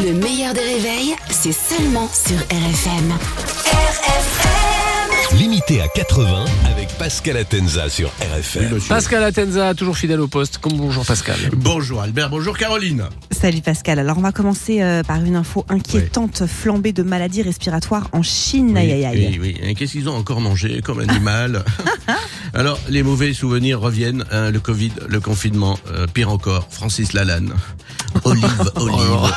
Le 0.00 0.12
meilleur 0.14 0.54
des 0.54 0.60
réveils, 0.60 1.14
c'est 1.30 1.52
seulement 1.52 2.08
sur 2.12 2.36
RFM. 2.38 3.12
RFM 3.66 5.38
Limité 5.38 5.80
à 5.80 5.88
80 5.88 6.44
avec 6.70 6.88
Pascal 6.98 7.36
Atenza 7.36 7.88
sur 7.88 8.08
RFM. 8.20 8.80
Pascal 8.88 9.22
Atenza, 9.22 9.74
toujours 9.74 9.96
fidèle 9.96 10.20
au 10.20 10.28
poste. 10.28 10.58
Comme 10.58 10.76
bonjour 10.76 11.04
Pascal. 11.04 11.36
Bonjour 11.54 12.00
Albert, 12.00 12.30
bonjour 12.30 12.56
Caroline. 12.56 13.04
Salut 13.30 13.60
Pascal. 13.60 13.98
Alors 13.98 14.18
on 14.18 14.22
va 14.22 14.32
commencer 14.32 14.82
euh, 14.82 15.02
par 15.02 15.22
une 15.22 15.36
info 15.36 15.64
inquiétante, 15.68 16.46
flambée 16.46 16.92
de 16.92 17.02
maladies 17.02 17.42
respiratoires 17.42 18.08
en 18.12 18.22
Chine. 18.22 18.76
Aïe 18.76 18.92
aïe 18.92 19.04
aïe. 19.04 19.28
Oui, 19.32 19.38
oui. 19.40 19.60
Et 19.62 19.74
Qu'est-ce 19.74 19.92
qu'ils 19.92 20.08
ont 20.08 20.16
encore 20.16 20.40
mangé 20.40 20.80
comme 20.82 21.00
animal 21.00 21.64
Alors, 22.54 22.78
les 22.88 23.02
mauvais 23.02 23.32
souvenirs 23.32 23.80
reviennent. 23.80 24.24
hein, 24.30 24.50
le 24.50 24.60
Covid, 24.60 24.92
le 25.08 25.20
confinement, 25.20 25.78
euh, 25.92 26.06
pire 26.06 26.30
encore, 26.30 26.68
Francis 26.70 27.12
Lalanne. 27.14 27.54
Olive, 28.24 28.70
olive. 28.76 29.32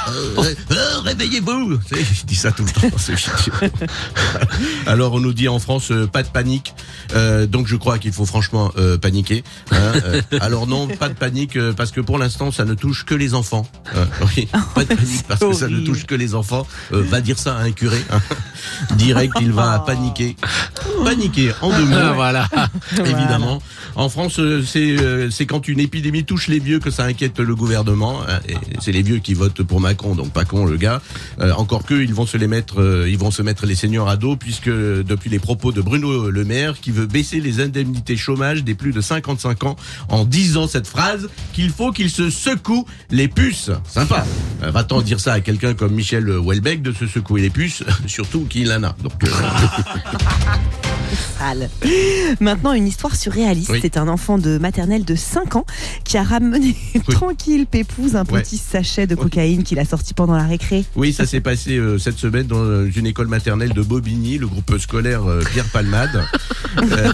Euh, 0.71 0.99
Réveillez-vous 1.03 1.79
Je 1.91 2.25
dis 2.25 2.35
ça 2.35 2.51
tout 2.51 2.63
le 2.65 2.71
temps. 2.71 2.97
c'est. 2.97 3.13
Alors, 4.87 5.13
on 5.13 5.19
nous 5.19 5.33
dit 5.33 5.47
en 5.47 5.59
France, 5.59 5.91
euh, 5.91 6.07
pas 6.07 6.23
de 6.23 6.27
panique. 6.29 6.73
Euh, 7.15 7.45
donc, 7.47 7.67
je 7.67 7.75
crois 7.75 7.97
qu'il 7.99 8.11
faut 8.13 8.25
franchement 8.25 8.71
euh, 8.77 8.97
paniquer. 8.97 9.43
hein, 9.71 9.77
euh. 10.05 10.21
alors 10.41 10.67
non, 10.67 10.87
pas 10.87 11.09
de 11.09 11.13
panique, 11.13 11.55
euh, 11.57 11.73
parce 11.73 11.91
que 11.91 12.01
pour 12.01 12.17
l'instant, 12.17 12.51
ça 12.51 12.65
ne 12.65 12.73
touche 12.73 13.05
que 13.05 13.15
les 13.15 13.33
enfants. 13.33 13.67
Euh, 13.95 14.05
oui, 14.35 14.47
pas 14.73 14.83
de 14.83 14.93
panique, 14.95 15.23
parce 15.27 15.39
que 15.39 15.53
ça 15.53 15.67
ne 15.67 15.79
touche 15.81 16.05
que 16.05 16.15
les 16.15 16.35
enfants. 16.35 16.65
Euh, 16.93 17.03
va 17.03 17.21
dire 17.21 17.37
ça 17.39 17.55
à 17.57 17.61
un 17.61 17.71
curé. 17.71 18.03
hein. 18.11 18.19
Direct, 18.95 19.33
il 19.41 19.51
va 19.51 19.79
paniquer. 19.79 20.35
Paniquer, 21.03 21.51
en 21.61 21.69
deux 21.69 21.85
mots. 21.85 21.95
Ah, 21.97 22.13
voilà. 22.13 22.47
Évidemment. 22.99 23.61
En 23.95 24.09
France, 24.09 24.39
c'est 24.65 24.95
c'est 25.31 25.45
quand 25.45 25.67
une 25.67 25.79
épidémie 25.79 26.23
touche 26.25 26.47
les 26.47 26.59
vieux 26.59 26.79
que 26.79 26.89
ça 26.91 27.05
inquiète 27.05 27.39
le 27.39 27.55
gouvernement. 27.55 28.21
hein, 28.27 28.39
Et 28.47 28.55
c'est 28.79 28.91
les 28.91 29.01
vieux 29.01 29.19
qui 29.19 29.33
votent 29.33 29.63
pour 29.63 29.79
Macron, 29.79 30.15
donc 30.15 30.31
pas 30.31 30.45
con 30.45 30.65
le 30.65 30.77
gars. 30.77 31.01
Euh, 31.39 31.51
encore 31.53 31.83
que 31.83 31.93
ils 31.93 32.13
vont 32.13 32.25
se 32.25 32.37
les 32.37 32.47
mettre, 32.47 32.81
euh, 32.81 33.09
ils 33.09 33.17
vont 33.17 33.31
se 33.31 33.41
mettre 33.41 33.65
les 33.65 33.75
seniors 33.75 34.09
à 34.09 34.17
dos, 34.17 34.35
puisque 34.35 34.69
depuis 34.69 35.29
les 35.29 35.39
propos 35.39 35.71
de 35.71 35.81
Bruno 35.81 36.29
Le 36.29 36.45
Maire, 36.45 36.79
qui 36.79 36.91
veut 36.91 37.05
baisser 37.05 37.39
les 37.39 37.61
indemnités 37.61 38.17
chômage 38.17 38.63
des 38.63 38.75
plus 38.75 38.91
de 38.91 39.01
55 39.01 39.63
ans, 39.63 39.75
en 40.09 40.25
disant 40.25 40.67
cette 40.67 40.87
phrase 40.87 41.29
qu'il 41.53 41.69
faut 41.69 41.91
qu'ils 41.91 42.09
se 42.09 42.29
secouent 42.29 42.85
les 43.11 43.27
puces. 43.27 43.71
Sympa. 43.87 44.25
Euh, 44.63 44.71
Va-t-on 44.71 45.01
dire 45.01 45.19
ça 45.19 45.33
à 45.33 45.41
quelqu'un 45.41 45.73
comme 45.73 45.93
Michel 45.93 46.29
Houellebecq 46.29 46.81
de 46.81 46.91
se 46.91 47.07
secouer 47.07 47.41
les 47.41 47.49
puces, 47.49 47.83
surtout 48.07 48.45
qu'il 48.45 48.71
en 48.71 48.83
a. 48.83 48.95
Sale. 51.39 51.69
Maintenant, 52.39 52.73
une 52.73 52.87
histoire 52.87 53.15
surréaliste. 53.15 53.69
Oui. 53.71 53.79
C'est 53.81 53.97
un 53.97 54.07
enfant 54.07 54.37
de 54.37 54.57
maternelle 54.57 55.05
de 55.05 55.15
5 55.15 55.55
ans 55.57 55.65
qui 56.03 56.17
a 56.17 56.23
ramené 56.23 56.75
tranquille 57.09 57.65
Pépouze 57.65 58.15
un 58.15 58.23
Ouais. 58.25 58.41
petit 58.41 58.57
sachet 58.57 59.05
de 59.07 59.13
cocaïne 59.15 59.63
qu'il 59.63 59.77
a 59.79 59.85
sorti 59.85 60.13
pendant 60.15 60.35
la 60.35 60.45
récré. 60.45 60.83
Oui, 60.95 61.13
ça 61.13 61.25
s'est 61.27 61.41
passé 61.41 61.77
euh, 61.77 61.97
cette 61.99 62.17
semaine 62.17 62.47
dans 62.47 62.57
euh, 62.63 62.89
une 62.95 63.05
école 63.05 63.27
maternelle 63.27 63.71
de 63.73 63.81
Bobigny, 63.81 64.37
le 64.39 64.47
groupe 64.47 64.77
scolaire 64.79 65.29
euh, 65.29 65.41
Pierre 65.53 65.65
Palmade. 65.65 66.25
Euh, 66.81 67.11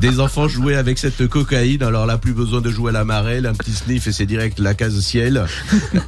des 0.00 0.18
enfants 0.20 0.48
jouaient 0.48 0.74
avec 0.74 0.98
cette 0.98 1.26
cocaïne, 1.28 1.82
alors 1.82 2.06
là, 2.06 2.18
plus 2.18 2.32
besoin 2.32 2.60
de 2.60 2.70
jouer 2.70 2.90
à 2.90 2.92
la 2.92 3.04
marelle, 3.04 3.46
un 3.46 3.54
petit 3.54 3.72
sniff 3.72 4.06
et 4.08 4.12
c'est 4.12 4.26
direct 4.26 4.58
la 4.58 4.74
case 4.74 4.98
ciel. 5.00 5.46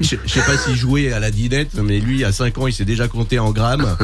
Je 0.01 0.17
je 0.27 0.33
sais 0.33 0.41
pas 0.41 0.57
s'il 0.59 0.75
jouait 0.77 1.13
à 1.13 1.21
la 1.21 1.31
dinette, 1.31 1.75
mais 1.83 2.01
lui, 2.01 2.25
à 2.25 2.33
5 2.33 2.59
ans, 2.59 2.67
il 2.67 2.73
s'est 2.73 2.85
déjà 2.85 3.07
compté 3.09 3.39
en 3.39 3.53
grammes. 3.53 3.97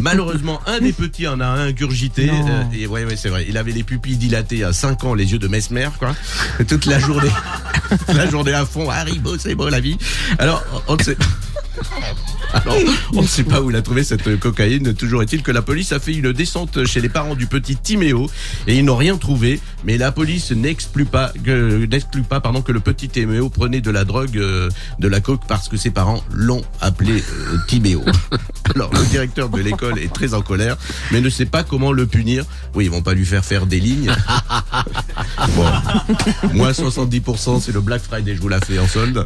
Malheureusement, 0.00 0.60
un 0.66 0.80
des 0.80 0.92
petits 0.92 1.26
en 1.28 1.40
a 1.40 1.46
ingurgité. 1.46 1.97
Euh, 2.18 2.64
et 2.72 2.86
ouais, 2.86 3.04
ouais, 3.04 3.16
c'est 3.16 3.28
vrai. 3.28 3.46
Il 3.48 3.56
avait 3.56 3.72
les 3.72 3.82
pupilles 3.82 4.16
dilatées 4.16 4.64
à 4.64 4.72
5 4.72 5.04
ans, 5.04 5.14
les 5.14 5.32
yeux 5.32 5.38
de 5.38 5.48
Mesmer, 5.48 5.88
quoi. 5.98 6.14
Toute 6.66 6.86
la 6.86 6.98
journée. 6.98 7.30
Toute 7.88 8.16
la 8.16 8.28
journée 8.28 8.52
à 8.52 8.64
fond. 8.64 8.88
Haribo, 8.90 9.38
c'est 9.38 9.54
beau 9.54 9.68
la 9.68 9.80
vie. 9.80 9.96
Alors, 10.38 10.62
on 10.86 10.96
ne 10.96 11.02
sait. 11.02 11.16
Alors, 12.52 12.76
on 13.14 13.22
ne 13.22 13.26
sait 13.26 13.44
pas 13.44 13.60
où 13.60 13.70
il 13.70 13.76
a 13.76 13.82
trouvé 13.82 14.04
cette 14.04 14.38
cocaïne. 14.38 14.94
Toujours 14.94 15.22
est-il 15.22 15.42
que 15.42 15.50
la 15.50 15.62
police 15.62 15.92
a 15.92 16.00
fait 16.00 16.14
une 16.14 16.32
descente 16.32 16.84
chez 16.86 17.00
les 17.00 17.08
parents 17.08 17.34
du 17.34 17.46
petit 17.46 17.76
Timéo 17.76 18.30
et 18.66 18.76
ils 18.76 18.84
n'ont 18.84 18.96
rien 18.96 19.16
trouvé. 19.16 19.60
Mais 19.84 19.98
la 19.98 20.12
police 20.12 20.52
n'exclut 20.52 21.04
pas, 21.04 21.32
que, 21.44 21.86
n'exclut 21.86 22.22
pas, 22.22 22.40
pardon, 22.40 22.62
que 22.62 22.72
le 22.72 22.80
petit 22.80 23.08
Timéo 23.08 23.48
prenait 23.48 23.80
de 23.80 23.90
la 23.90 24.04
drogue, 24.04 24.36
euh, 24.38 24.68
de 24.98 25.08
la 25.08 25.20
coke 25.20 25.42
parce 25.46 25.68
que 25.68 25.76
ses 25.76 25.90
parents 25.90 26.22
l'ont 26.32 26.62
appelé 26.80 27.22
euh, 27.22 27.56
Timéo. 27.66 28.04
Alors, 28.74 28.92
le 28.92 29.04
directeur 29.06 29.48
de 29.48 29.60
l'école 29.60 29.98
est 29.98 30.12
très 30.12 30.34
en 30.34 30.42
colère, 30.42 30.76
mais 31.10 31.20
ne 31.20 31.30
sait 31.30 31.46
pas 31.46 31.62
comment 31.62 31.92
le 31.92 32.06
punir. 32.06 32.44
Oui, 32.74 32.84
ils 32.84 32.90
vont 32.90 33.02
pas 33.02 33.14
lui 33.14 33.24
faire 33.24 33.44
faire 33.44 33.66
des 33.66 33.80
lignes. 33.80 34.12
Bon, 35.56 35.64
moins 36.52 36.72
70%, 36.72 37.60
c'est 37.60 37.72
le 37.72 37.80
Black 37.80 38.02
Friday, 38.02 38.34
je 38.34 38.40
vous 38.40 38.48
la 38.48 38.60
fais 38.60 38.78
en 38.78 38.86
solde. 38.86 39.24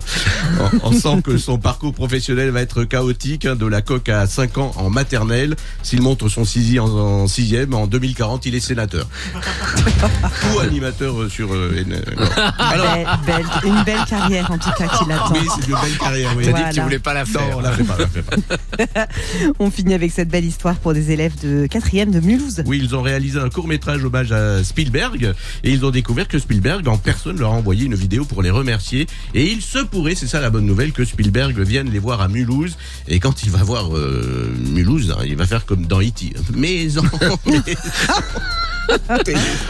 On, 0.61 0.91
on 0.91 0.93
sent 0.93 1.23
que 1.23 1.37
son 1.39 1.59
parcours 1.59 1.93
professionnel 1.93 2.51
va 2.51 2.61
être 2.61 2.85
chaotique, 2.85 3.12
hein, 3.45 3.57
de 3.57 3.67
la 3.67 3.83
coque 3.83 4.09
à 4.09 4.27
5 4.27 4.59
ans 4.59 4.73
en 4.77 4.91
maternelle. 4.91 5.57
S'il 5.83 6.03
montre 6.03 6.29
son 6.29 6.45
sisi 6.45 6.79
en, 6.79 6.87
en 6.89 7.27
sixième, 7.29 7.75
en 7.75 7.87
2040, 7.87 8.47
il 8.47 8.55
est 8.55 8.61
sénateur. 8.61 9.07
Ou 10.55 10.59
animateur 10.61 11.23
euh, 11.23 11.29
sur... 11.29 11.53
euh, 11.53 11.73
une- 11.81 11.93
non. 11.93 12.29
Alors, 12.59 12.87
Belle- 12.95 13.07
belle- 13.27 13.47
une 13.71 13.83
belle 13.85 14.05
carrière 14.09 14.51
en 14.51 14.59
tout 14.59 14.71
cas 14.77 14.89
qui 14.89 15.09
l'attend. 15.09 15.33
oui, 15.35 15.49
c'est 15.61 15.67
une 15.69 15.75
belle 15.81 15.99
carrière, 15.99 16.31
oui. 16.37 16.45
T'as 16.47 16.53
dit 16.53 16.63
que 16.71 16.75
tu 16.75 16.81
voulais 16.81 16.99
pas 16.99 17.15
la 17.15 17.21
Non, 17.25 17.27
faire. 17.27 17.57
on 17.57 17.61
la 17.61 17.73
fait 17.73 17.85
pas, 17.85 17.95
on 17.95 17.99
la 17.99 18.07
fait 18.09 18.23
pas. 18.23 19.07
On 19.59 19.71
finit 19.71 19.95
avec 19.95 20.11
cette 20.13 20.29
belle 20.29 20.45
histoire 20.45 20.77
pour 20.77 20.93
des 20.95 21.11
élèves 21.11 21.35
de 21.43 21.67
4e 21.67 22.11
de 22.11 22.21
Mulhouse. 22.21 22.63
Oui, 22.67 22.81
ils 22.83 22.95
ont 22.95 23.03
réalisé 23.03 23.39
un 23.39 23.49
court 23.49 23.69
métrage 23.69 24.05
hommage 24.05 24.33
à 24.33 24.63
Spielberg 24.65 25.35
et 25.65 25.71
ils 25.71 25.85
ont 25.85 25.91
découvert 25.91 26.29
que 26.29 26.39
Spielberg 26.39 26.87
en 26.89 26.97
personne 26.99 27.39
leur 27.39 27.51
a 27.53 27.55
envoyé 27.55 27.85
une 27.87 27.95
vidéo 27.95 28.25
pour 28.25 28.43
les 28.43 28.51
remercier 28.51 29.07
et 29.35 29.45
il 29.51 29.63
se 29.63 29.79
pourrait, 29.79 30.15
c'est 30.15 30.27
ça 30.27 30.41
la 30.41 30.51
bonne 30.51 30.67
nouvelle, 30.67 30.93
que 30.93 31.05
Spielberg 31.05 31.59
vienne 31.61 31.91
les 31.91 31.99
voir 31.99 32.21
à 32.21 32.29
Mulhouse 32.29 32.77
et 33.09 33.19
quand 33.19 33.43
il 33.43 33.51
va 33.51 33.63
voir 33.63 33.97
euh, 33.97 34.55
Mulhouse, 34.59 35.15
hein, 35.17 35.23
il 35.25 35.37
va 35.37 35.47
faire 35.47 35.65
comme 35.65 35.87
dans 35.87 36.01
E.T. 36.01 36.33
Maison. 36.55 37.03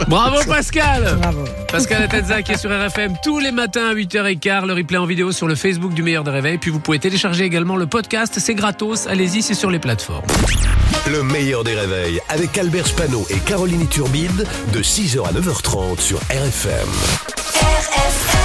Bravo 0.07 0.43
Pascal 0.47 1.17
Bravo. 1.21 1.43
Pascal 1.71 2.03
Atenza 2.03 2.41
qui 2.41 2.53
est 2.53 2.57
sur 2.57 2.69
RFM 2.69 3.13
tous 3.23 3.39
les 3.39 3.51
matins 3.51 3.89
à 3.89 3.93
8h15, 3.93 4.65
le 4.65 4.73
replay 4.73 4.97
en 4.97 5.05
vidéo 5.05 5.31
sur 5.31 5.47
le 5.47 5.55
Facebook 5.55 5.93
du 5.93 6.03
meilleur 6.03 6.23
des 6.23 6.31
réveils. 6.31 6.57
Puis 6.57 6.71
vous 6.71 6.79
pouvez 6.79 6.99
télécharger 6.99 7.43
également 7.43 7.75
le 7.75 7.85
podcast, 7.85 8.35
c'est 8.39 8.55
gratos, 8.55 9.07
allez-y, 9.07 9.41
c'est 9.41 9.53
sur 9.53 9.69
les 9.69 9.79
plateformes. 9.79 10.25
Le 11.11 11.23
meilleur 11.23 11.63
des 11.63 11.75
réveils 11.75 12.19
avec 12.29 12.57
Albert 12.57 12.87
Spano 12.87 13.25
et 13.29 13.37
Caroline 13.39 13.87
Turbide 13.87 14.45
de 14.73 14.79
6h 14.81 15.27
à 15.27 15.31
9h30 15.31 15.99
sur 15.99 16.17
RFM. 16.29 16.89
RFM 17.61 18.42